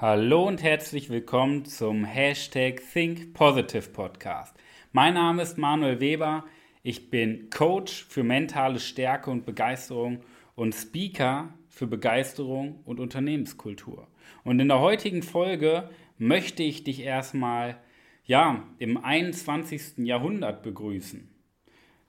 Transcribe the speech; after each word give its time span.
Hallo 0.00 0.46
und 0.46 0.62
herzlich 0.62 1.10
willkommen 1.10 1.64
zum 1.64 2.04
Hashtag 2.04 2.80
Think 2.92 3.34
Positive 3.34 3.90
Podcast. 3.90 4.54
Mein 4.92 5.14
Name 5.14 5.42
ist 5.42 5.58
Manuel 5.58 5.98
Weber. 5.98 6.44
Ich 6.84 7.10
bin 7.10 7.50
Coach 7.50 8.04
für 8.08 8.22
mentale 8.22 8.78
Stärke 8.78 9.28
und 9.28 9.44
Begeisterung 9.44 10.20
und 10.54 10.72
Speaker 10.72 11.52
für 11.66 11.88
Begeisterung 11.88 12.78
und 12.84 13.00
Unternehmenskultur. 13.00 14.06
Und 14.44 14.60
in 14.60 14.68
der 14.68 14.78
heutigen 14.78 15.24
Folge 15.24 15.90
möchte 16.16 16.62
ich 16.62 16.84
dich 16.84 17.00
erstmal 17.00 17.80
ja, 18.24 18.68
im 18.78 18.98
21. 18.98 19.98
Jahrhundert 20.06 20.62
begrüßen. 20.62 21.28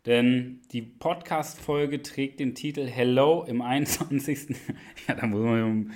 Denn 0.05 0.61
die 0.73 0.83
Podcast-Folge 0.83 2.03
trägt 2.03 2.39
den 2.39 2.53
Titel 2.53 2.85
Hello 2.85 3.43
im 3.47 3.63
21. 3.63 4.55
ja, 5.07 5.15
da 5.15 5.25
muss 5.25 5.41
man 5.41 5.91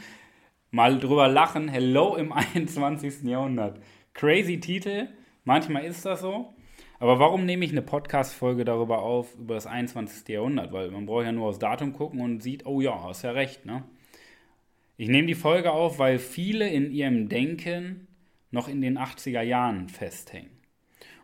mal 0.74 0.98
drüber 0.98 1.28
lachen. 1.28 1.68
Hello 1.68 2.16
im 2.16 2.32
21. 2.56 3.24
Jahrhundert. 3.24 3.80
Crazy 4.16 4.60
Titel. 4.60 5.08
Manchmal 5.46 5.86
ist 5.86 6.04
das 6.04 6.22
so. 6.22 6.52
Aber 7.00 7.20
warum 7.20 7.46
nehme 7.46 7.64
ich 7.64 7.72
eine 7.72 7.84
Podcast-Folge 7.84 8.66
darüber 8.66 9.04
auf, 9.04 9.36
über 9.36 9.54
das 9.54 9.68
21. 9.68 10.28
Jahrhundert? 10.28 10.74
Weil 10.74 10.90
man 10.90 11.06
braucht 11.06 11.26
ja 11.26 11.32
nur 11.32 11.50
aufs 11.50 11.60
Datum 11.60 11.94
gucken 11.94 12.22
und 12.22 12.42
sieht, 12.42 12.66
oh 12.66 12.82
ja, 12.82 13.04
hast 13.04 13.22
ja 13.22 13.32
recht, 13.32 13.66
ne? 13.66 13.84
Ich 14.98 15.10
nehme 15.10 15.28
die 15.28 15.36
Folge 15.36 15.72
auf, 15.72 16.00
weil 16.00 16.18
viele 16.18 16.68
in 16.68 16.92
ihrem 16.92 17.30
Denken 17.30 18.08
noch 18.50 18.68
in 18.68 18.82
den 18.82 18.98
80er 18.98 19.42
Jahren 19.42 19.90
festhängen. 19.90 20.52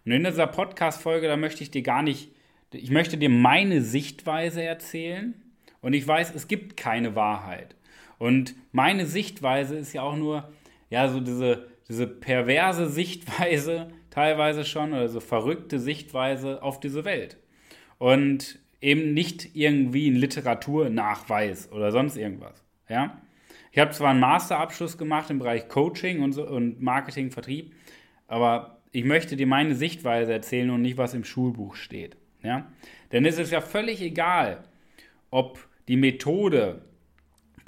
Und 0.06 0.12
in 0.12 0.24
dieser 0.26 0.48
Podcast-Folge, 0.48 1.28
da 1.28 1.38
möchte 1.38 1.64
ich 1.64 1.72
dir 1.72 1.82
gar 1.82 2.04
nicht, 2.04 2.32
ich 2.72 2.92
möchte 2.92 3.18
dir 3.18 3.30
meine 3.30 3.82
Sichtweise 3.82 4.62
erzählen 4.62 5.34
und 5.82 5.94
ich 5.94 6.08
weiß, 6.08 6.36
es 6.36 6.48
gibt 6.48 6.78
keine 6.78 7.16
Wahrheit. 7.16 7.76
Und 8.20 8.54
meine 8.72 9.08
Sichtweise 9.08 9.76
ist 9.76 9.94
ja 9.94 10.04
auch 10.04 10.16
nur, 10.16 10.52
ja, 10.92 11.08
so 11.08 11.20
diese, 11.20 11.68
diese 11.88 12.06
perverse 12.06 12.88
Sichtweise 12.88 13.90
teilweise 14.12 14.66
schon 14.66 14.94
oder 14.94 15.08
so 15.08 15.20
verrückte 15.20 15.80
Sichtweise 15.80 16.62
auf 16.62 16.80
diese 16.80 17.06
Welt. 17.06 17.38
Und 17.98 18.60
eben 18.82 19.14
nicht 19.14 19.56
irgendwie 19.56 20.10
ein 20.10 20.16
Literaturnachweis 20.16 21.72
oder 21.72 21.92
sonst 21.92 22.18
irgendwas. 22.18 22.64
Ja? 22.88 23.22
Ich 23.72 23.80
habe 23.80 23.92
zwar 23.92 24.12
einen 24.12 24.20
Masterabschluss 24.20 24.98
gemacht 24.98 25.30
im 25.30 25.40
Bereich 25.40 25.68
Coaching 25.68 26.22
und, 26.22 26.34
so, 26.34 26.48
und 26.48 26.82
Marketing, 26.82 27.32
Vertrieb, 27.32 27.74
aber 28.28 28.82
ich 28.92 29.04
möchte 29.04 29.36
dir 29.36 29.48
meine 29.48 29.76
Sichtweise 29.76 30.34
erzählen 30.34 30.70
und 30.72 30.82
nicht, 30.82 30.98
was 30.98 31.14
im 31.14 31.24
Schulbuch 31.24 31.76
steht. 31.76 32.18
Ja? 32.42 32.72
Denn 33.12 33.26
es 33.26 33.38
ist 33.38 33.52
ja 33.52 33.62
völlig 33.62 34.02
egal, 34.02 34.64
ob 35.30 35.60
die 35.88 35.98
Methode 35.98 36.82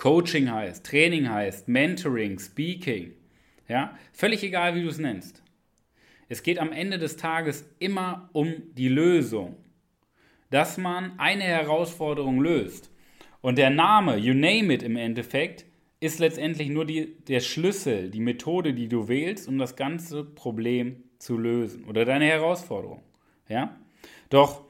Coaching 0.02 0.52
heißt, 0.52 0.84
Training 0.84 1.30
heißt, 1.30 1.68
Mentoring, 1.68 2.40
Speaking. 2.40 3.14
Ja? 3.68 3.96
Völlig 4.12 4.42
egal, 4.42 4.74
wie 4.74 4.82
du 4.82 4.88
es 4.88 4.98
nennst. 4.98 5.44
Es 6.28 6.42
geht 6.42 6.58
am 6.58 6.72
Ende 6.72 6.98
des 6.98 7.18
Tages 7.18 7.70
immer 7.78 8.28
um 8.34 8.52
die 8.74 8.88
Lösung. 8.88 9.58
Dass 10.50 10.80
man 10.80 11.20
eine 11.20 11.44
Herausforderung 11.44 12.42
löst. 12.42 12.90
Und 13.42 13.60
der 13.60 13.70
Name, 13.70 14.18
you 14.18 14.34
name 14.34 14.74
it 14.74 14.82
im 14.82 14.96
Endeffekt, 14.96 15.66
ist 16.00 16.18
letztendlich 16.18 16.70
nur 16.70 16.86
die, 16.86 17.16
der 17.28 17.40
Schlüssel, 17.40 18.10
die 18.10 18.22
Methode, 18.22 18.74
die 18.74 18.88
du 18.88 19.08
wählst, 19.08 19.48
um 19.48 19.60
das 19.60 19.76
ganze 19.76 20.24
Problem 20.24 21.04
zu 21.20 21.38
lösen 21.38 21.84
oder 21.84 22.06
deine 22.06 22.26
Herausforderung. 22.26 23.04
Ja? 23.48 23.78
Doch, 24.32 24.66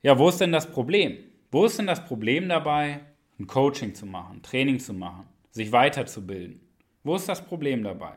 ja, 0.00 0.16
wo 0.16 0.28
ist 0.28 0.40
denn 0.40 0.52
das 0.52 0.70
Problem? 0.70 1.16
Wo 1.50 1.64
ist 1.64 1.76
denn 1.76 1.88
das 1.88 2.04
Problem 2.04 2.48
dabei, 2.48 3.00
ein 3.38 3.46
Coaching 3.46 3.94
zu 3.94 4.06
machen, 4.06 4.42
Training 4.42 4.78
zu 4.78 4.92
machen, 4.92 5.26
sich 5.50 5.72
weiterzubilden? 5.72 6.60
Wo 7.02 7.16
ist 7.16 7.28
das 7.28 7.44
Problem 7.44 7.82
dabei? 7.82 8.14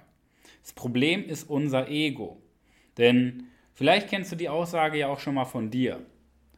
Das 0.61 0.73
Problem 0.73 1.25
ist 1.25 1.49
unser 1.49 1.89
Ego. 1.89 2.41
Denn 2.97 3.47
vielleicht 3.73 4.09
kennst 4.09 4.31
du 4.31 4.35
die 4.35 4.49
Aussage 4.49 4.97
ja 4.97 5.07
auch 5.07 5.19
schon 5.19 5.35
mal 5.35 5.45
von 5.45 5.69
dir. 5.69 5.99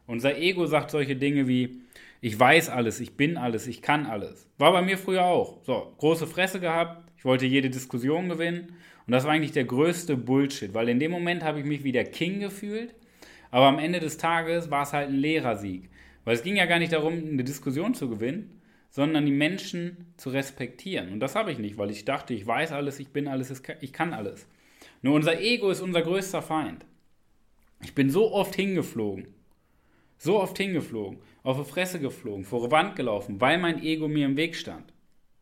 Unser 0.06 0.36
Ego 0.36 0.66
sagt 0.66 0.90
solche 0.90 1.16
Dinge 1.16 1.46
wie, 1.46 1.82
ich 2.20 2.38
weiß 2.38 2.68
alles, 2.68 3.00
ich 3.00 3.16
bin 3.16 3.36
alles, 3.36 3.66
ich 3.66 3.82
kann 3.82 4.06
alles. 4.06 4.48
War 4.58 4.72
bei 4.72 4.82
mir 4.82 4.98
früher 4.98 5.24
auch. 5.24 5.62
So, 5.62 5.94
große 5.98 6.26
Fresse 6.26 6.60
gehabt, 6.60 7.10
ich 7.16 7.24
wollte 7.24 7.46
jede 7.46 7.70
Diskussion 7.70 8.28
gewinnen. 8.28 8.74
Und 9.06 9.12
das 9.12 9.24
war 9.24 9.32
eigentlich 9.32 9.52
der 9.52 9.64
größte 9.64 10.16
Bullshit, 10.16 10.74
weil 10.74 10.88
in 10.88 10.98
dem 10.98 11.10
Moment 11.10 11.42
habe 11.42 11.60
ich 11.60 11.64
mich 11.64 11.84
wie 11.84 11.92
der 11.92 12.04
King 12.04 12.40
gefühlt. 12.40 12.94
Aber 13.50 13.66
am 13.66 13.78
Ende 13.78 14.00
des 14.00 14.18
Tages 14.18 14.70
war 14.70 14.82
es 14.82 14.92
halt 14.92 15.08
ein 15.08 15.16
Lehrersieg. 15.16 15.90
Weil 16.24 16.34
es 16.34 16.42
ging 16.42 16.56
ja 16.56 16.66
gar 16.66 16.78
nicht 16.78 16.92
darum, 16.92 17.14
eine 17.14 17.44
Diskussion 17.44 17.94
zu 17.94 18.08
gewinnen, 18.08 18.60
sondern 18.90 19.24
die 19.24 19.32
Menschen 19.32 20.12
zu 20.16 20.30
respektieren. 20.30 21.12
Und 21.12 21.20
das 21.20 21.34
habe 21.34 21.52
ich 21.52 21.58
nicht, 21.58 21.78
weil 21.78 21.90
ich 21.90 22.04
dachte, 22.04 22.34
ich 22.34 22.46
weiß 22.46 22.72
alles, 22.72 22.98
ich 22.98 23.08
bin 23.08 23.28
alles, 23.28 23.62
ich 23.80 23.92
kann 23.92 24.12
alles. 24.12 24.46
Nur 25.02 25.14
unser 25.14 25.40
Ego 25.40 25.70
ist 25.70 25.80
unser 25.80 26.02
größter 26.02 26.42
Feind. 26.42 26.84
Ich 27.82 27.94
bin 27.94 28.10
so 28.10 28.32
oft 28.32 28.54
hingeflogen. 28.54 29.28
So 30.18 30.40
oft 30.40 30.58
hingeflogen 30.58 31.20
auf 31.42 31.58
die 31.58 31.70
Fresse 31.70 32.00
geflogen, 32.00 32.44
vor 32.44 32.66
die 32.66 32.70
Wand 32.70 32.96
gelaufen, 32.96 33.40
weil 33.40 33.58
mein 33.58 33.82
Ego 33.82 34.08
mir 34.08 34.26
im 34.26 34.36
Weg 34.36 34.54
stand. 34.54 34.92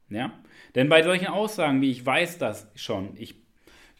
Ja? 0.08 0.32
Denn 0.74 0.88
bei 0.88 1.02
solchen 1.02 1.26
Aussagen 1.26 1.80
wie 1.80 1.90
ich 1.90 2.04
weiß 2.04 2.38
das 2.38 2.68
schon, 2.74 3.16
ich 3.16 3.34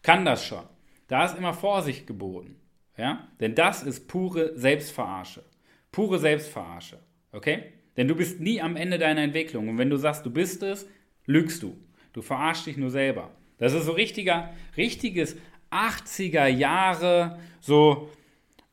kann 0.03 0.25
das 0.25 0.45
schon, 0.45 0.63
da 1.09 1.25
ist 1.25 1.37
immer 1.37 1.55
Vorsicht 1.55 2.07
geboten. 2.07 2.57
Ja? 2.97 3.29
Denn 3.41 3.55
das 3.55 3.83
ist 3.83 4.07
pure 4.07 4.57
Selbstverarsche. 4.57 5.45
Pure 5.93 6.19
Selbstverarsche. 6.19 6.99
Okay? 7.33 7.65
Denn 7.97 8.09
du 8.09 8.15
bist 8.15 8.41
nie 8.41 8.61
am 8.61 8.77
Ende 8.77 8.99
deiner 8.99 9.23
Entwicklung. 9.23 9.69
Und 9.69 9.79
wenn 9.79 9.91
du 9.91 9.97
sagst, 9.97 10.25
du 10.25 10.31
bist 10.31 10.63
es, 10.63 10.89
lügst 11.27 11.63
du. 11.63 11.77
Du 12.13 12.23
verarschst 12.23 12.67
dich 12.67 12.77
nur 12.77 12.91
selber. 12.91 13.31
Das 13.59 13.73
ist 13.75 13.85
so 13.85 13.93
richtiger, 13.93 14.51
richtiges 14.77 15.37
80er 15.71 16.47
Jahre, 16.47 17.39
so 17.61 18.09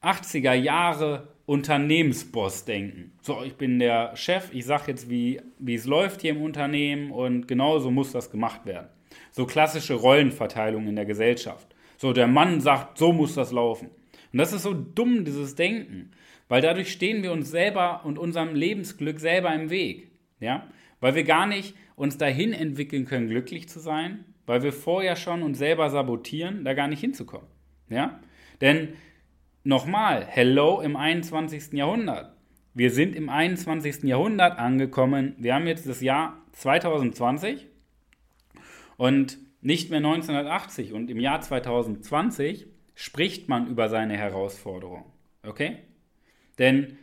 80er 0.01 0.53
Jahre 0.53 1.27
Unternehmensboss 1.45 2.65
denken. 2.65 3.11
So, 3.21 3.43
ich 3.43 3.55
bin 3.55 3.79
der 3.79 4.15
Chef, 4.15 4.49
ich 4.53 4.65
sage 4.65 4.85
jetzt, 4.87 5.09
wie, 5.09 5.41
wie 5.59 5.75
es 5.75 5.85
läuft 5.85 6.21
hier 6.21 6.31
im 6.31 6.41
Unternehmen 6.41 7.11
und 7.11 7.47
genau 7.47 7.79
so 7.79 7.91
muss 7.91 8.11
das 8.11 8.31
gemacht 8.31 8.65
werden. 8.65 8.87
So 9.31 9.45
klassische 9.45 9.95
Rollenverteilung 9.95 10.87
in 10.87 10.95
der 10.95 11.05
Gesellschaft. 11.05 11.67
So, 11.97 12.13
der 12.13 12.27
Mann 12.27 12.61
sagt, 12.61 12.97
so 12.97 13.11
muss 13.11 13.35
das 13.35 13.51
laufen. 13.51 13.89
Und 14.35 14.39
das 14.39 14.51
ist 14.51 14.63
so 14.63 14.73
dumm, 14.73 15.23
dieses 15.23 15.55
Denken, 15.55 16.11
weil 16.49 16.61
dadurch 16.61 16.91
stehen 16.91 17.23
wir 17.23 17.31
uns 17.31 17.49
selber 17.49 18.03
und 18.03 18.19
unserem 18.19 18.53
Lebensglück 18.53 19.21
selber 19.21 19.55
im 19.55 19.69
Weg. 19.69 20.11
Ja? 20.41 20.67
Weil 20.99 21.15
wir 21.15 21.23
gar 21.23 21.47
nicht 21.47 21.73
uns 21.95 22.17
dahin 22.17 22.51
entwickeln 22.51 23.05
können, 23.05 23.29
glücklich 23.29 23.69
zu 23.69 23.79
sein, 23.79 24.25
weil 24.45 24.61
wir 24.61 24.73
vorher 24.73 25.15
schon 25.15 25.41
uns 25.41 25.57
selber 25.57 25.89
sabotieren, 25.89 26.65
da 26.65 26.73
gar 26.73 26.89
nicht 26.89 26.99
hinzukommen. 26.99 27.47
Ja? 27.87 28.19
Denn 28.59 28.89
Nochmal, 29.63 30.25
hello 30.27 30.81
im 30.81 30.97
21. 30.97 31.71
Jahrhundert. 31.71 32.35
Wir 32.73 32.91
sind 32.91 33.15
im 33.15 33.29
21. 33.29 34.03
Jahrhundert 34.03 34.59
angekommen. 34.59 35.33
Wir 35.37 35.55
haben 35.55 35.65
jetzt 35.65 35.87
das 35.87 36.01
Jahr 36.01 36.41
2020 36.51 37.69
und 38.97 39.37
nicht 39.61 39.91
mehr 39.91 39.99
1980. 39.99 40.91
Und 40.91 41.09
im 41.09 41.21
Jahr 41.21 41.39
2020 41.39 42.74
spricht 42.95 43.49
man 43.49 43.67
über 43.67 43.89
seine 43.89 44.17
Herausforderung. 44.17 45.05
Okay? 45.43 45.77
Denn 46.57 46.97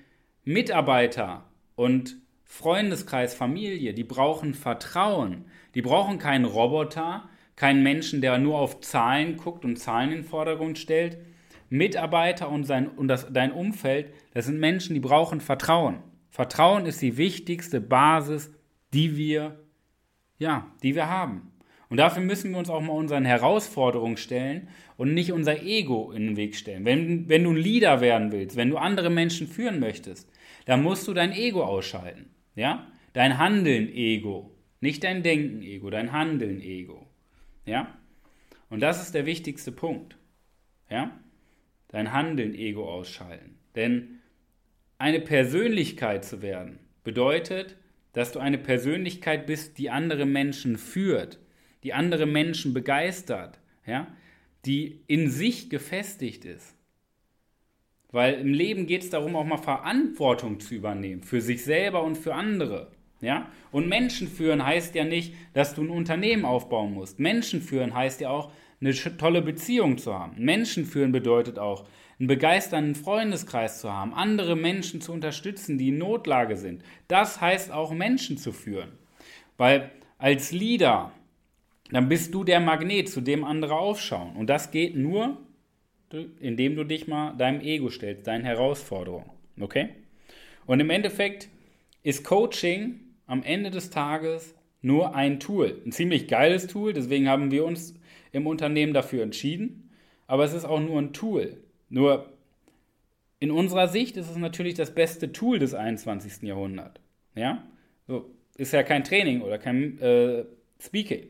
Mitarbeiter 0.45 1.45
und 1.77 2.17
Freundeskreis, 2.45 3.35
Familie, 3.35 3.95
die 3.95 4.05
brauchen 4.05 4.55
Vertrauen. 4.55 5.45
Die 5.75 5.83
brauchen 5.83 6.19
keinen 6.19 6.45
Roboter, 6.45 7.29
keinen 7.57 7.83
Menschen, 7.83 8.21
der 8.21 8.37
nur 8.39 8.59
auf 8.59 8.81
Zahlen 8.81 9.37
guckt 9.37 9.65
und 9.65 9.79
Zahlen 9.79 10.11
in 10.11 10.19
den 10.19 10.25
Vordergrund 10.25 10.79
stellt, 10.79 11.19
Mitarbeiter 11.71 12.51
und, 12.51 12.65
sein, 12.65 12.89
und 12.89 13.09
das, 13.09 13.33
dein 13.33 13.53
Umfeld, 13.53 14.13
das 14.35 14.47
sind 14.47 14.59
Menschen, 14.59 14.95
die 14.95 15.01
brauchen 15.01 15.41
Vertrauen. 15.41 16.03
Vertrauen 16.29 16.85
ist 16.85 17.01
die 17.01 17.17
wichtigste 17.17 17.81
Basis, 17.81 18.51
die 18.93 19.17
wir, 19.17 19.61
ja, 20.39 20.67
die 20.83 20.95
wir 20.95 21.09
haben. 21.09 21.52
Und 21.93 21.99
dafür 21.99 22.23
müssen 22.23 22.53
wir 22.53 22.59
uns 22.59 22.71
auch 22.71 22.81
mal 22.81 22.95
unseren 22.95 23.27
Herausforderungen 23.27 24.17
stellen 24.17 24.69
und 24.97 25.13
nicht 25.13 25.31
unser 25.31 25.63
Ego 25.63 26.11
in 26.13 26.29
den 26.29 26.37
Weg 26.39 26.57
stellen. 26.57 26.87
Wenn, 26.87 27.29
wenn 27.29 27.45
du 27.45 27.51
ein 27.51 27.57
Leader 27.57 28.01
werden 28.01 28.33
willst, 28.33 28.57
wenn 28.57 28.71
du 28.71 28.79
andere 28.79 29.11
Menschen 29.11 29.47
führen 29.47 29.79
möchtest, 29.79 30.27
dann 30.65 30.83
musst 30.83 31.07
du 31.07 31.13
dein 31.13 31.33
Ego 31.33 31.63
ausschalten. 31.63 32.31
Ja? 32.55 32.87
Dein 33.13 33.37
Handeln-Ego. 33.37 34.55
Nicht 34.81 35.05
dein 35.05 35.23
Denken-Ego, 35.23 35.91
dein 35.91 36.13
Handeln-Ego. 36.13 37.07
Ja? 37.67 37.95
Und 38.71 38.81
das 38.81 39.03
ist 39.03 39.15
der 39.15 39.27
wichtigste 39.27 39.71
Punkt. 39.71 40.17
Ja? 40.89 41.13
dein 41.89 42.15
Handeln 42.15 42.55
Ego 42.55 42.91
ausschalten. 42.91 43.59
Denn 43.77 44.21
eine 44.97 45.21
Persönlichkeit 45.21 46.25
zu 46.25 46.41
werden 46.41 46.79
bedeutet, 47.05 47.77
dass 48.15 48.33
du 48.33 48.39
eine 48.39 48.57
Persönlichkeit 48.57 49.45
bist, 49.45 49.77
die 49.77 49.91
andere 49.91 50.25
Menschen 50.25 50.79
führt, 50.79 51.39
die 51.83 51.93
andere 51.93 52.27
Menschen 52.27 52.75
begeistert, 52.75 53.59
ja, 53.87 54.07
die 54.65 55.01
in 55.07 55.31
sich 55.31 55.71
gefestigt 55.71 56.45
ist. 56.45 56.75
Weil 58.11 58.35
im 58.35 58.53
Leben 58.53 58.87
geht 58.87 59.03
es 59.03 59.11
darum, 59.11 59.35
auch 59.37 59.45
mal 59.45 59.57
Verantwortung 59.57 60.61
zu 60.61 60.75
übernehmen, 60.75 61.23
für 61.23 61.41
sich 61.41 61.65
selber 61.65 62.03
und 62.03 62.17
für 62.17 62.35
andere. 62.35 62.93
Ja? 63.23 63.49
Und 63.71 63.89
Menschen 63.89 64.29
führen 64.29 64.65
heißt 64.65 64.95
ja 64.95 65.05
nicht, 65.05 65.35
dass 65.55 65.75
du 65.75 65.83
ein 65.83 65.91
Unternehmen 65.91 66.45
aufbauen 66.45 66.93
musst. 66.93 67.19
Menschen 67.19 67.63
führen 67.63 67.95
heißt 67.95 68.21
ja 68.21 68.29
auch, 68.29 68.53
eine 68.81 68.93
tolle 69.17 69.43
Beziehung 69.43 69.97
zu 69.97 70.13
haben. 70.13 70.45
Menschen 70.45 70.85
führen 70.85 71.13
bedeutet 71.13 71.59
auch, 71.59 71.87
einen 72.19 72.29
begeisternden 72.29 72.95
Freundeskreis 72.95 73.81
zu 73.81 73.93
haben, 73.93 74.13
andere 74.13 74.55
Menschen 74.55 75.01
zu 75.01 75.13
unterstützen, 75.13 75.79
die 75.79 75.89
in 75.89 75.99
Notlage 75.99 76.57
sind. 76.57 76.83
Das 77.09 77.41
heißt 77.41 77.73
auch 77.73 77.93
Menschen 77.93 78.39
zu 78.39 78.53
führen. 78.53 78.93
Weil 79.57 79.91
als 80.19 80.53
Leader, 80.53 81.13
dann 81.93 82.09
bist 82.09 82.35
du 82.35 82.45
der 82.45 82.61
Magnet, 82.61 83.09
zu 83.09 83.21
dem 83.21 83.45
andere 83.45 83.75
aufschauen. 83.75 84.35
Und 84.37 84.49
das 84.49 84.71
geht 84.71 84.97
nur, 84.97 85.37
indem 86.41 86.77
du 86.77 86.85
dich 86.85 87.07
mal 87.07 87.33
deinem 87.37 87.61
Ego 87.61 87.91
stellst, 87.91 88.27
deinen 88.27 88.45
Herausforderungen. 88.45 89.31
Okay? 89.61 89.91
Und 90.67 90.81
im 90.81 90.91
Endeffekt 90.91 91.49
ist 92.03 92.25
Coaching 92.25 93.01
am 93.27 93.43
Ende 93.43 93.71
des 93.71 93.91
Tages 93.91 94.55
nur 94.81 95.15
ein 95.15 95.39
Tool. 95.39 95.81
Ein 95.87 95.93
ziemlich 95.93 96.29
geiles 96.29 96.67
Tool, 96.67 96.93
deswegen 96.93 97.29
haben 97.29 97.51
wir 97.51 97.65
uns 97.65 97.95
im 98.33 98.47
Unternehmen 98.47 98.95
dafür 98.95 99.23
entschieden. 99.23 99.91
Aber 100.27 100.45
es 100.45 100.55
ist 100.55 100.65
auch 100.65 100.81
nur 100.81 101.01
ein 101.01 101.13
Tool. 101.13 101.59
Nur 101.89 102.33
in 103.39 103.51
unserer 103.51 103.89
Sicht 103.89 104.17
ist 104.17 104.31
es 104.31 104.37
natürlich 104.37 104.75
das 104.75 104.95
beste 104.95 105.33
Tool 105.33 105.59
des 105.59 105.75
21. 105.75 106.43
Jahrhunderts. 106.43 107.01
Ja? 107.35 107.63
So, 108.07 108.31
ist 108.57 108.73
ja 108.73 108.83
kein 108.83 109.05
Training 109.05 109.43
oder 109.43 109.59
kein 109.59 109.99
äh, 110.01 110.45
Speaking. 110.81 111.27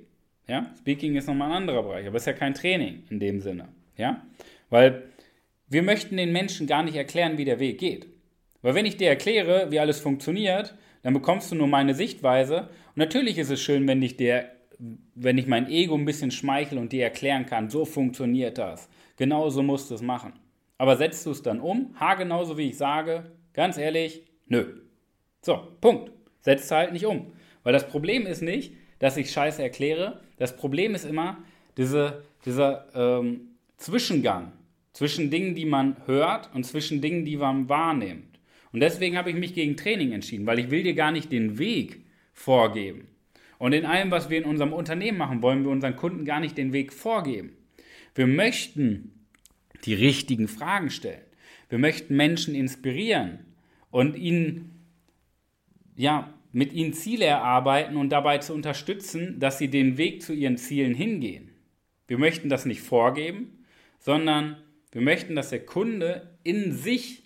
Ja? 0.52 0.66
Speaking 0.78 1.16
ist 1.16 1.28
nochmal 1.28 1.49
ein 1.49 1.56
anderer 1.56 1.82
Bereich, 1.82 2.06
aber 2.06 2.16
es 2.16 2.25
ist 2.25 2.26
ja 2.26 2.34
kein 2.34 2.52
Training 2.52 3.04
in 3.08 3.19
dem 3.19 3.40
Sinne. 3.40 3.69
Ja? 3.96 4.22
Weil 4.69 5.04
wir 5.66 5.82
möchten 5.82 6.19
den 6.19 6.31
Menschen 6.31 6.66
gar 6.66 6.82
nicht 6.82 6.94
erklären, 6.94 7.38
wie 7.38 7.46
der 7.46 7.58
Weg 7.58 7.78
geht. 7.78 8.06
Weil 8.60 8.75
wenn 8.75 8.84
ich 8.84 8.99
dir 8.99 9.08
erkläre, 9.08 9.70
wie 9.70 9.81
alles 9.81 9.99
funktioniert, 10.00 10.75
dann 11.00 11.14
bekommst 11.14 11.50
du 11.50 11.54
nur 11.54 11.69
meine 11.69 11.94
Sichtweise. 11.94 12.69
Und 12.88 12.96
natürlich 12.99 13.38
ist 13.38 13.49
es 13.49 13.62
schön, 13.62 13.88
wenn 13.88 14.02
ich 14.02 14.19
dir, 14.19 14.44
wenn 15.14 15.38
ich 15.38 15.46
mein 15.46 15.70
Ego 15.70 15.94
ein 15.94 16.04
bisschen 16.04 16.31
schmeichel 16.31 16.76
und 16.76 16.93
dir 16.93 17.04
erklären 17.04 17.46
kann, 17.46 17.70
so 17.70 17.87
funktioniert 17.87 18.58
das. 18.58 18.90
Genauso 19.16 19.62
musst 19.62 19.90
du 19.90 19.94
es 19.94 20.02
machen. 20.02 20.34
Aber 20.76 20.99
setzt 20.99 21.25
du 21.25 21.31
es 21.31 21.40
dann 21.40 21.60
um, 21.60 21.99
ha 21.99 22.12
genauso 22.12 22.58
wie 22.58 22.69
ich 22.69 22.76
sage, 22.76 23.32
ganz 23.54 23.78
ehrlich, 23.78 24.22
nö. 24.49 24.82
So, 25.40 25.66
Punkt. 25.81 26.12
Setzt 26.43 26.66
es 26.66 26.70
halt 26.72 26.93
nicht 26.93 27.06
um. 27.06 27.32
Weil 27.62 27.72
das 27.72 27.88
Problem 27.88 28.26
ist 28.26 28.43
nicht, 28.43 28.75
dass 29.02 29.16
ich 29.16 29.32
Scheiße 29.32 29.60
erkläre. 29.60 30.20
Das 30.37 30.56
Problem 30.56 30.94
ist 30.94 31.04
immer 31.04 31.43
diese, 31.76 32.22
dieser 32.46 32.87
ähm, 32.94 33.49
Zwischengang 33.76 34.52
zwischen 34.93 35.28
Dingen, 35.28 35.56
die 35.56 35.64
man 35.64 35.96
hört 36.06 36.54
und 36.54 36.64
zwischen 36.64 37.00
Dingen, 37.00 37.25
die 37.25 37.37
man 37.37 37.69
wahrnimmt. 37.69 38.38
Und 38.72 38.78
deswegen 38.78 39.16
habe 39.16 39.31
ich 39.31 39.37
mich 39.37 39.54
gegen 39.54 39.76
Training 39.76 40.12
entschieden, 40.12 40.46
weil 40.46 40.60
ich 40.60 40.70
will 40.70 40.84
dir 40.84 40.94
gar 40.94 41.10
nicht 41.10 41.32
den 41.32 41.58
Weg 41.58 42.04
vorgeben. 42.32 43.08
Und 43.58 43.72
in 43.72 43.87
allem, 43.87 44.12
was 44.12 44.31
wir 44.31 44.38
in 44.38 44.44
unserem 44.44 44.72
Unternehmen 44.72 45.19
machen, 45.19 45.43
wollen 45.43 45.64
wir 45.64 45.72
unseren 45.72 45.96
Kunden 45.96 46.25
gar 46.25 46.38
nicht 46.38 46.56
den 46.56 46.72
Weg 46.72 46.93
vorgeben. 46.93 47.56
Wir 48.14 48.28
möchten 48.28 49.26
die 49.84 49.94
richtigen 49.94 50.46
Fragen 50.46 50.90
stellen. 50.90 51.25
Wir 51.70 51.78
möchten 51.78 52.14
Menschen 52.14 52.54
inspirieren 52.54 53.40
und 53.90 54.16
ihnen, 54.16 54.70
ja, 55.96 56.32
mit 56.52 56.72
ihnen 56.72 56.93
Ziele 56.93 57.25
erarbeiten 57.25 57.96
und 57.96 58.10
dabei 58.10 58.38
zu 58.38 58.54
unterstützen, 58.54 59.40
dass 59.40 59.58
sie 59.58 59.69
den 59.69 59.96
Weg 59.96 60.22
zu 60.22 60.32
ihren 60.32 60.58
Zielen 60.58 60.94
hingehen. 60.94 61.50
Wir 62.06 62.19
möchten 62.19 62.49
das 62.49 62.66
nicht 62.66 62.82
vorgeben, 62.82 63.64
sondern 63.99 64.56
wir 64.90 65.00
möchten, 65.00 65.34
dass 65.34 65.50
der 65.50 65.64
Kunde 65.64 66.37
in 66.43 66.72
sich 66.72 67.22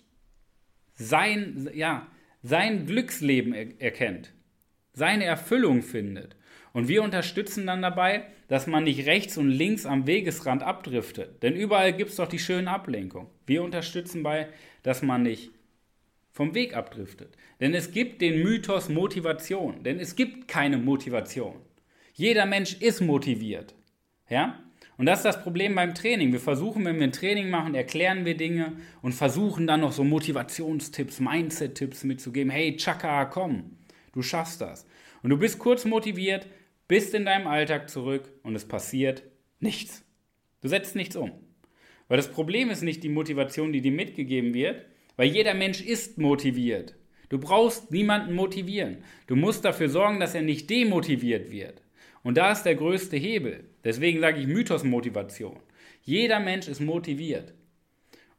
sein, 0.93 1.69
ja, 1.73 2.07
sein 2.41 2.85
Glücksleben 2.85 3.53
er 3.53 3.81
erkennt, 3.81 4.33
seine 4.93 5.25
Erfüllung 5.25 5.81
findet. 5.81 6.35
Und 6.73 6.87
wir 6.87 7.03
unterstützen 7.03 7.65
dann 7.65 7.81
dabei, 7.81 8.27
dass 8.47 8.67
man 8.67 8.83
nicht 8.83 9.05
rechts 9.05 9.37
und 9.37 9.49
links 9.49 9.85
am 9.85 10.07
Wegesrand 10.07 10.63
abdriftet. 10.63 11.41
Denn 11.43 11.55
überall 11.55 11.91
gibt 11.91 12.11
es 12.11 12.17
doch 12.17 12.27
die 12.27 12.39
schönen 12.39 12.67
Ablenkungen. 12.67 13.29
Wir 13.45 13.63
unterstützen 13.63 14.23
bei, 14.23 14.47
dass 14.83 15.01
man 15.01 15.23
nicht 15.23 15.51
vom 16.37 16.53
Weg 16.53 16.75
abdriftet. 16.75 17.35
Denn 17.59 17.73
es 17.73 17.91
gibt 17.91 18.21
den 18.21 18.43
Mythos 18.43 18.89
Motivation. 18.89 19.81
Denn 19.81 19.99
es 19.99 20.15
gibt 20.15 20.47
keine 20.47 20.77
Motivation. 20.77 21.55
Jeder 22.13 22.45
Mensch 22.45 22.75
ist 22.79 23.01
motiviert. 23.01 23.73
Ja? 24.29 24.59
Und 24.97 25.07
das 25.07 25.19
ist 25.19 25.25
das 25.25 25.41
Problem 25.41 25.73
beim 25.73 25.95
Training. 25.95 26.31
Wir 26.31 26.39
versuchen, 26.39 26.85
wenn 26.85 26.97
wir 26.97 27.05
ein 27.05 27.11
Training 27.11 27.49
machen, 27.49 27.73
erklären 27.73 28.23
wir 28.23 28.37
Dinge 28.37 28.73
und 29.01 29.13
versuchen 29.13 29.65
dann 29.65 29.81
noch 29.81 29.91
so 29.91 30.03
Motivationstipps, 30.03 31.19
Mindset-Tipps 31.19 32.03
mitzugeben. 32.03 32.51
Hey, 32.51 32.77
Chaka, 32.77 33.25
komm, 33.25 33.75
du 34.13 34.21
schaffst 34.21 34.61
das. 34.61 34.85
Und 35.23 35.31
du 35.31 35.37
bist 35.37 35.57
kurz 35.57 35.85
motiviert, 35.85 36.45
bist 36.87 37.15
in 37.15 37.25
deinem 37.25 37.47
Alltag 37.47 37.89
zurück 37.89 38.31
und 38.43 38.55
es 38.55 38.67
passiert 38.67 39.23
nichts. 39.59 40.05
Du 40.61 40.67
setzt 40.67 40.95
nichts 40.95 41.15
um. 41.15 41.31
Weil 42.07 42.17
das 42.17 42.31
Problem 42.31 42.69
ist 42.69 42.83
nicht 42.83 43.03
die 43.03 43.09
Motivation, 43.09 43.73
die 43.73 43.81
dir 43.81 43.91
mitgegeben 43.91 44.53
wird, 44.53 44.85
weil 45.17 45.27
jeder 45.27 45.53
Mensch 45.53 45.81
ist 45.81 46.17
motiviert. 46.17 46.95
Du 47.29 47.39
brauchst 47.39 47.91
niemanden 47.91 48.33
motivieren. 48.33 48.99
Du 49.27 49.35
musst 49.35 49.65
dafür 49.65 49.89
sorgen, 49.89 50.19
dass 50.21 50.33
er 50.33 50.43
nicht 50.43 50.69
demotiviert 50.69 51.51
wird. 51.51 51.81
Und 52.23 52.37
da 52.37 52.51
ist 52.51 52.63
der 52.63 52.75
größte 52.75 53.17
Hebel. 53.17 53.65
Deswegen 53.83 54.21
sage 54.21 54.39
ich 54.39 54.47
Mythos-Motivation. 54.47 55.59
Jeder 56.03 56.39
Mensch 56.39 56.67
ist 56.67 56.79
motiviert. 56.79 57.53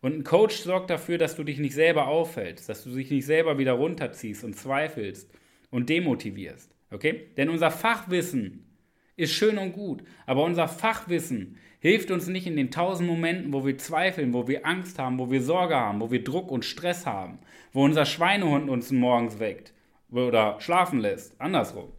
Und 0.00 0.16
ein 0.16 0.24
Coach 0.24 0.56
sorgt 0.56 0.90
dafür, 0.90 1.18
dass 1.18 1.36
du 1.36 1.44
dich 1.44 1.58
nicht 1.58 1.74
selber 1.74 2.06
auffällst, 2.06 2.68
dass 2.68 2.84
du 2.84 2.90
dich 2.90 3.10
nicht 3.10 3.26
selber 3.26 3.58
wieder 3.58 3.72
runterziehst 3.72 4.44
und 4.44 4.56
zweifelst 4.56 5.30
und 5.70 5.88
demotivierst. 5.88 6.74
Okay? 6.90 7.28
Denn 7.36 7.48
unser 7.48 7.70
Fachwissen 7.70 8.64
ist 9.16 9.34
schön 9.34 9.58
und 9.58 9.72
gut, 9.72 10.04
aber 10.26 10.44
unser 10.44 10.68
Fachwissen 10.68 11.56
hilft 11.80 12.10
uns 12.10 12.26
nicht 12.26 12.46
in 12.46 12.56
den 12.56 12.70
tausend 12.70 13.08
Momenten, 13.08 13.52
wo 13.52 13.64
wir 13.64 13.78
zweifeln, 13.78 14.32
wo 14.32 14.48
wir 14.48 14.66
Angst 14.66 14.98
haben, 14.98 15.18
wo 15.18 15.30
wir 15.30 15.42
Sorge 15.42 15.76
haben, 15.76 16.00
wo 16.00 16.10
wir 16.10 16.24
Druck 16.24 16.50
und 16.50 16.64
Stress 16.64 17.06
haben, 17.06 17.38
wo 17.72 17.84
unser 17.84 18.04
Schweinehund 18.04 18.68
uns 18.68 18.90
morgens 18.90 19.38
weckt 19.38 19.72
oder 20.10 20.60
schlafen 20.60 21.00
lässt. 21.00 21.40
Andersrum. 21.40 21.92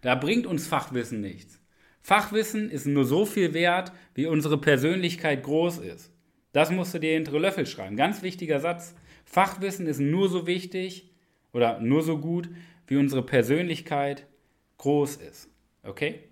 Da 0.00 0.14
bringt 0.14 0.46
uns 0.46 0.66
Fachwissen 0.66 1.20
nichts. 1.20 1.60
Fachwissen 2.00 2.70
ist 2.70 2.86
nur 2.86 3.04
so 3.04 3.26
viel 3.26 3.52
wert, 3.52 3.92
wie 4.14 4.26
unsere 4.26 4.58
Persönlichkeit 4.58 5.42
groß 5.42 5.78
ist. 5.78 6.12
Das 6.52 6.70
musst 6.70 6.94
du 6.94 6.98
dir 6.98 7.12
hinter 7.12 7.38
Löffel 7.38 7.66
schreiben. 7.66 7.96
Ganz 7.96 8.22
wichtiger 8.22 8.60
Satz. 8.60 8.94
Fachwissen 9.24 9.86
ist 9.86 10.00
nur 10.00 10.28
so 10.28 10.46
wichtig 10.46 11.10
oder 11.52 11.78
nur 11.80 12.02
so 12.02 12.18
gut, 12.18 12.48
wie 12.86 12.96
unsere 12.96 13.24
Persönlichkeit 13.24 14.26
groß 14.78 15.16
ist. 15.16 15.50
Okay? 15.82 16.29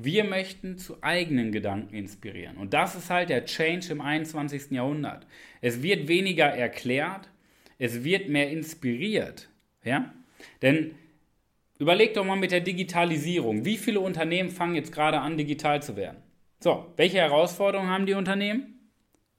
Wir 0.00 0.24
möchten 0.24 0.78
zu 0.78 1.02
eigenen 1.02 1.52
Gedanken 1.52 1.94
inspirieren. 1.94 2.56
Und 2.56 2.72
das 2.72 2.94
ist 2.94 3.10
halt 3.10 3.28
der 3.28 3.44
Change 3.44 3.92
im 3.92 4.00
21. 4.00 4.70
Jahrhundert. 4.70 5.26
Es 5.60 5.82
wird 5.82 6.08
weniger 6.08 6.46
erklärt, 6.46 7.28
es 7.78 8.04
wird 8.04 8.28
mehr 8.28 8.50
inspiriert. 8.50 9.48
Ja? 9.82 10.14
Denn 10.62 10.94
Überleg 11.78 12.14
doch 12.14 12.24
mal 12.24 12.36
mit 12.36 12.50
der 12.50 12.60
Digitalisierung. 12.60 13.64
Wie 13.64 13.76
viele 13.76 14.00
Unternehmen 14.00 14.50
fangen 14.50 14.74
jetzt 14.74 14.92
gerade 14.92 15.20
an, 15.20 15.36
digital 15.36 15.80
zu 15.80 15.96
werden? 15.96 16.18
So, 16.58 16.92
welche 16.96 17.18
Herausforderungen 17.18 17.88
haben 17.88 18.06
die 18.06 18.14
Unternehmen? 18.14 18.90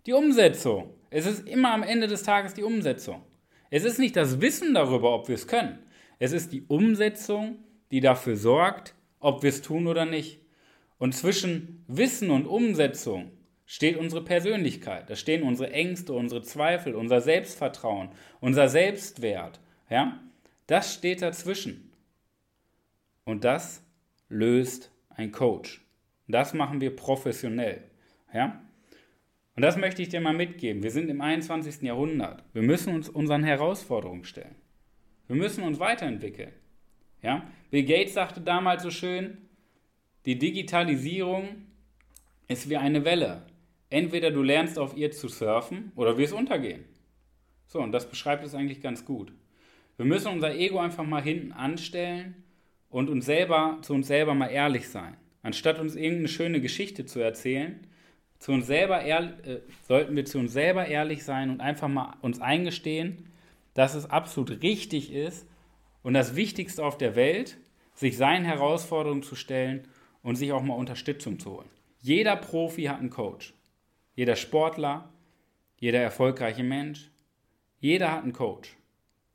Die 0.06 0.14
Umsetzung. 0.14 0.94
Es 1.10 1.26
ist 1.26 1.48
immer 1.50 1.74
am 1.74 1.84
Ende 1.84 2.08
des 2.08 2.24
Tages 2.24 2.54
die 2.54 2.64
Umsetzung. 2.64 3.24
Es 3.70 3.84
ist 3.84 4.00
nicht 4.00 4.16
das 4.16 4.40
Wissen 4.40 4.74
darüber, 4.74 5.14
ob 5.14 5.28
wir 5.28 5.36
es 5.36 5.48
können. 5.48 5.80
Es 6.18 6.32
ist 6.32 6.54
die 6.54 6.64
Umsetzung, 6.64 7.58
die 7.92 8.00
dafür 8.00 8.38
sorgt, 8.38 8.96
ob 9.20 9.44
wir 9.44 9.50
es 9.50 9.62
tun 9.62 9.88
oder 9.88 10.06
nicht. 10.06 10.40
Und 11.00 11.16
zwischen 11.16 11.84
Wissen 11.88 12.30
und 12.30 12.46
Umsetzung 12.46 13.32
steht 13.66 13.98
unsere 13.98 14.24
Persönlichkeit. 14.24 15.10
Da 15.10 15.16
stehen 15.16 15.44
unsere 15.44 15.72
Ängste, 15.72 16.14
unsere 16.14 16.44
Zweifel, 16.44 16.94
unser 16.94 17.22
Selbstvertrauen, 17.22 18.10
unser 18.42 18.68
Selbstwert. 18.68 19.60
Ja? 19.90 20.20
Das 20.68 20.94
steht 20.94 21.22
dazwischen. 21.22 21.92
Und 23.24 23.44
das 23.44 23.84
löst 24.28 24.92
ein 25.10 25.32
Coach. 25.32 25.82
Das 26.28 26.54
machen 26.54 26.82
wir 26.82 26.96
professionell. 26.96 27.84
Ja? 28.34 28.62
Und 29.56 29.64
das 29.64 29.78
möchte 29.78 30.02
ich 30.02 30.10
dir 30.10 30.22
mal 30.22 30.34
mitgeben. 30.34 30.84
Wir 30.84 30.92
sind 30.92 31.10
im 31.10 31.22
21. 31.22 31.82
Jahrhundert. 31.82 32.44
Wir 32.54 32.62
müssen 32.62 32.94
uns 32.94 33.08
unseren 33.08 33.44
Herausforderungen 33.44 34.26
stellen. 34.26 34.56
Wir 35.28 35.36
müssen 35.36 35.64
uns 35.64 35.80
weiterentwickeln. 35.80 36.52
Ja? 37.22 37.48
Bill 37.70 37.84
Gates 37.84 38.16
sagte 38.16 38.42
damals 38.42 38.84
so 38.84 38.90
schön, 38.90 39.49
die 40.30 40.38
Digitalisierung 40.38 41.66
ist 42.48 42.70
wie 42.70 42.78
eine 42.78 43.04
Welle. 43.04 43.48
Entweder 43.90 44.30
du 44.30 44.44
lernst 44.44 44.78
auf 44.78 44.96
ihr 44.96 45.10
zu 45.10 45.28
surfen 45.28 45.92
oder 45.96 46.20
wirst 46.20 46.34
untergehen. 46.34 46.86
So, 47.66 47.80
und 47.80 47.92
das 47.92 48.08
beschreibt 48.08 48.46
es 48.46 48.54
eigentlich 48.54 48.80
ganz 48.80 49.06
gut. 49.06 49.34
Wir 49.98 50.06
müssen 50.06 50.32
unser 50.32 50.54
Ego 50.54 50.78
einfach 50.78 51.04
mal 51.04 51.24
hinten 51.24 51.52
anstellen 51.52 52.44
und 52.92 53.10
uns 53.10 53.26
selber, 53.26 53.80
zu 53.82 53.96
uns 53.96 54.06
selber 54.06 54.36
mal 54.36 54.50
ehrlich 54.50 54.90
sein. 54.90 55.18
Anstatt 55.42 55.80
uns 55.80 55.96
irgendeine 55.96 56.28
schöne 56.28 56.62
Geschichte 56.62 57.08
zu 57.08 57.20
erzählen, 57.20 57.80
zu 58.38 58.52
uns 58.52 58.68
selber 58.68 59.02
ehrlich, 59.02 59.32
äh, 59.48 59.62
sollten 59.88 60.16
wir 60.16 60.26
zu 60.26 60.38
uns 60.38 60.54
selber 60.54 60.86
ehrlich 60.86 61.24
sein 61.24 61.50
und 61.50 61.60
einfach 61.60 61.88
mal 61.88 62.18
uns 62.22 62.40
eingestehen, 62.40 63.32
dass 63.74 63.96
es 63.96 64.08
absolut 64.08 64.62
richtig 64.62 65.12
ist 65.12 65.48
und 66.04 66.14
das 66.14 66.36
Wichtigste 66.36 66.86
auf 66.86 67.00
der 67.00 67.16
Welt, 67.16 67.58
sich 67.96 68.16
seinen 68.16 68.46
Herausforderungen 68.46 69.24
zu 69.24 69.34
stellen 69.34 69.88
und 70.24 70.36
sich 70.36 70.52
auch 70.52 70.62
mal 70.62 70.76
Unterstützung 70.76 71.40
zu 71.40 71.52
holen. 71.52 71.70
Jeder 72.02 72.36
Profi 72.36 72.84
hat 72.84 73.00
einen 73.00 73.10
Coach. 73.10 73.54
Jeder 74.16 74.36
Sportler, 74.36 75.10
jeder 75.78 76.02
erfolgreiche 76.02 76.64
Mensch, 76.64 77.12
jeder 77.80 78.12
hat 78.12 78.24
einen 78.24 78.34
Coach. 78.34 78.76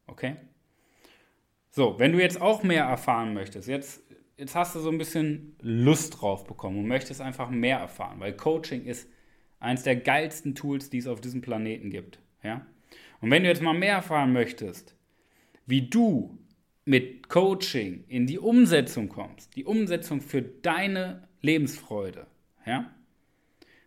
Okay? 0.06 0.36
So, 1.70 1.98
wenn 1.98 2.12
du 2.12 2.20
jetzt 2.20 2.40
auch 2.40 2.62
mehr 2.62 2.84
erfahren 2.84 3.34
möchtest, 3.34 3.68
jetzt, 3.68 4.02
jetzt 4.36 4.54
hast 4.54 4.74
du 4.74 4.80
so 4.80 4.90
ein 4.90 4.98
bisschen 4.98 5.56
Lust 5.60 6.20
drauf 6.20 6.44
bekommen 6.44 6.78
und 6.78 6.86
möchtest 6.86 7.20
einfach 7.20 7.50
mehr 7.50 7.78
erfahren, 7.78 8.20
weil 8.20 8.36
Coaching 8.36 8.84
ist 8.84 9.08
eines 9.58 9.82
der 9.82 9.96
geilsten 9.96 10.54
Tools, 10.54 10.90
die 10.90 10.98
es 10.98 11.06
auf 11.06 11.20
diesem 11.20 11.40
Planeten 11.40 11.90
gibt. 11.90 12.20
Ja? 12.42 12.66
Und 13.20 13.30
wenn 13.30 13.42
du 13.42 13.48
jetzt 13.48 13.62
mal 13.62 13.72
mehr 13.72 13.94
erfahren 13.94 14.32
möchtest, 14.32 14.94
wie 15.66 15.88
du 15.88 16.38
mit 16.84 17.28
Coaching 17.28 18.04
in 18.08 18.26
die 18.26 18.38
Umsetzung 18.38 19.08
kommst, 19.08 19.56
die 19.56 19.64
Umsetzung 19.64 20.20
für 20.20 20.42
deine 20.42 21.26
Lebensfreude, 21.40 22.26
ja, 22.66 22.90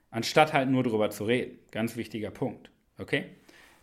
anstatt 0.10 0.54
halt 0.54 0.70
nur 0.70 0.84
darüber 0.84 1.10
zu 1.10 1.26
reden, 1.26 1.60
ganz 1.72 1.96
wichtiger 1.96 2.32
Punkt, 2.32 2.72
okay? 2.98 3.26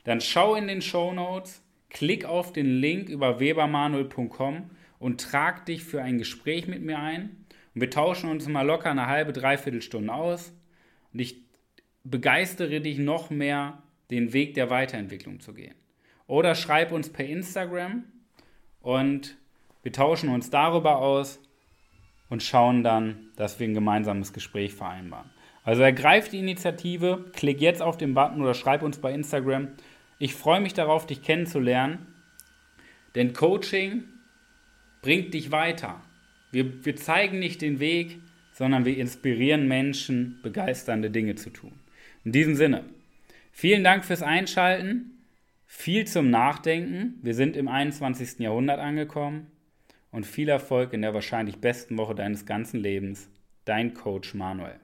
Dann 0.05 0.21
schau 0.21 0.55
in 0.55 0.67
den 0.67 0.83
Show 0.83 1.13
Notes, 1.13 1.63
klick 1.89 2.25
auf 2.25 2.53
den 2.53 2.81
Link 2.81 3.09
über 3.09 3.41
webermanuel.com 3.41 4.71
und 4.99 5.21
trag 5.21 5.67
dich 5.67 5.85
für 5.85 6.03
ein 6.03 6.19
Gespräch 6.19 6.67
mit 6.67 6.83
mir 6.83 6.99
ein. 6.99 7.47
Und 7.75 7.81
wir 7.81 7.91
tauschen 7.91 8.31
uns 8.31 8.47
mal 8.49 8.67
locker 8.67 8.91
eine 8.91 9.07
halbe, 9.07 9.33
dreiviertel 9.33 9.83
Stunde 9.83 10.13
aus. 10.13 10.53
Und 11.13 11.21
ich 11.21 11.43
begeistere 12.05 12.81
dich 12.81 12.99
noch 12.99 13.31
mehr, 13.31 13.83
den 14.11 14.33
Weg 14.33 14.55
der 14.55 14.71
Weiterentwicklung 14.71 15.41
zu 15.41 15.55
gehen. 15.55 15.75
Oder 16.27 16.55
schreib 16.55 16.93
uns 16.93 17.11
per 17.11 17.27
Instagram 17.27 18.05
und 18.85 19.37
wir 19.83 19.93
tauschen 19.93 20.29
uns 20.29 20.51
darüber 20.51 20.99
aus 20.99 21.41
und 22.29 22.43
schauen 22.43 22.85
dann, 22.85 23.31
dass 23.37 23.59
wir 23.59 23.67
ein 23.67 23.75
gemeinsames 23.75 24.33
Gespräch 24.33 24.75
vereinbaren. 24.75 25.31
Also 25.65 25.83
ergreif 25.83 26.29
die 26.29 26.39
Initiative, 26.39 27.25
klick 27.33 27.61
jetzt 27.61 27.81
auf 27.81 27.97
den 27.97 28.13
Button 28.13 28.43
oder 28.43 28.53
schreib 28.53 28.83
uns 28.83 28.99
bei 28.99 29.13
Instagram. 29.13 29.69
Ich 30.19 30.35
freue 30.35 30.61
mich 30.61 30.75
darauf, 30.75 31.07
dich 31.07 31.23
kennenzulernen, 31.23 32.07
denn 33.15 33.33
Coaching 33.33 34.05
bringt 35.01 35.33
dich 35.33 35.51
weiter. 35.51 36.03
Wir, 36.51 36.85
wir 36.85 36.97
zeigen 36.97 37.39
nicht 37.39 37.63
den 37.63 37.81
Weg, 37.81 38.21
sondern 38.53 38.85
wir 38.85 38.99
inspirieren 38.99 39.67
Menschen, 39.67 40.39
begeisternde 40.43 41.11
Dinge 41.11 41.37
zu 41.37 41.51
tun. 41.51 41.73
In 42.25 42.33
diesem 42.33 42.55
Sinne, 42.55 42.85
vielen 43.51 43.83
Dank 43.83 44.05
fürs 44.05 44.23
Einschalten. 44.23 45.14
Viel 45.77 46.07
zum 46.07 46.31
Nachdenken. 46.31 47.19
Wir 47.21 47.35
sind 47.35 47.57
im 47.57 47.69
21. 47.69 48.39
Jahrhundert 48.39 48.79
angekommen. 48.79 49.49
Und 50.13 50.25
viel 50.25 50.49
Erfolg 50.49 50.95
in 50.95 51.03
der 51.03 51.13
wahrscheinlich 51.13 51.59
besten 51.59 51.99
Woche 51.99 52.15
deines 52.15 52.47
ganzen 52.47 52.79
Lebens. 52.81 53.29
Dein 53.67 53.93
Coach 53.93 54.33
Manuel. 54.33 54.81